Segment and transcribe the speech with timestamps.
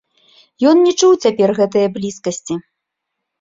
[0.71, 2.59] Ён не чуў цяпер гэтае блізкасці.